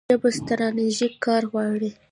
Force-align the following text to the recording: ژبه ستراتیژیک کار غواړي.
ژبه 0.11 0.29
ستراتیژیک 0.39 1.13
کار 1.25 1.43
غواړي. 1.51 1.91